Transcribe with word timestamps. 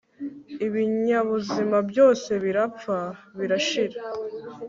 ibinyabuzima 0.65 1.77
byose 1.89 2.31
birapfa 2.43 2.97
birashira 3.37 3.99